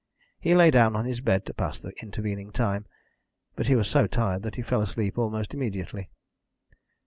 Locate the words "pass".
1.53-1.79